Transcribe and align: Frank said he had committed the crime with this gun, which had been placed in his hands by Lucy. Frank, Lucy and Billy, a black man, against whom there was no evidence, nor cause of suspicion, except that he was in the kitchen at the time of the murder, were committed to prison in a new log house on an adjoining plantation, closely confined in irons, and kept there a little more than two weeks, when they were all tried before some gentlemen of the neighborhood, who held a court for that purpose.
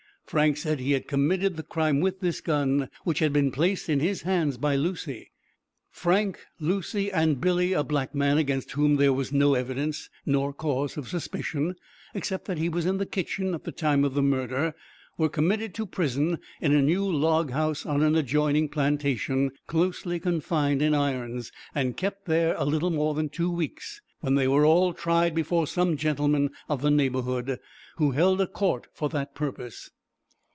Frank 0.31 0.55
said 0.55 0.79
he 0.79 0.93
had 0.93 1.09
committed 1.09 1.57
the 1.57 1.63
crime 1.63 1.99
with 1.99 2.21
this 2.21 2.39
gun, 2.39 2.89
which 3.03 3.19
had 3.19 3.33
been 3.33 3.51
placed 3.51 3.89
in 3.89 3.99
his 3.99 4.21
hands 4.21 4.55
by 4.55 4.77
Lucy. 4.77 5.29
Frank, 5.89 6.39
Lucy 6.57 7.11
and 7.11 7.41
Billy, 7.41 7.73
a 7.73 7.83
black 7.83 8.15
man, 8.15 8.37
against 8.37 8.71
whom 8.71 8.95
there 8.95 9.11
was 9.11 9.33
no 9.33 9.55
evidence, 9.55 10.09
nor 10.25 10.53
cause 10.53 10.95
of 10.95 11.09
suspicion, 11.09 11.75
except 12.13 12.45
that 12.45 12.57
he 12.57 12.69
was 12.69 12.85
in 12.85 12.95
the 12.95 13.05
kitchen 13.05 13.53
at 13.53 13.65
the 13.65 13.73
time 13.73 14.05
of 14.05 14.13
the 14.13 14.21
murder, 14.21 14.73
were 15.17 15.27
committed 15.27 15.73
to 15.73 15.85
prison 15.85 16.37
in 16.61 16.73
a 16.73 16.81
new 16.81 17.05
log 17.05 17.49
house 17.51 17.85
on 17.85 18.01
an 18.01 18.15
adjoining 18.15 18.69
plantation, 18.69 19.51
closely 19.67 20.17
confined 20.17 20.81
in 20.81 20.93
irons, 20.93 21.51
and 21.75 21.97
kept 21.97 22.25
there 22.25 22.55
a 22.55 22.63
little 22.63 22.89
more 22.89 23.13
than 23.13 23.27
two 23.27 23.51
weeks, 23.51 23.99
when 24.21 24.35
they 24.35 24.47
were 24.47 24.63
all 24.65 24.93
tried 24.93 25.35
before 25.35 25.67
some 25.67 25.97
gentlemen 25.97 26.49
of 26.69 26.81
the 26.81 26.89
neighborhood, 26.91 27.59
who 27.97 28.11
held 28.11 28.39
a 28.39 28.47
court 28.47 28.87
for 28.93 29.09
that 29.09 29.35
purpose. 29.35 29.91